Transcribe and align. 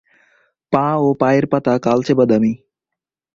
পা 0.73 0.85
ও 0.97 1.07
পায়ের 1.19 1.45
পাতা 1.47 1.73
কালচে 1.77 2.13
বাদামি। 2.13 2.53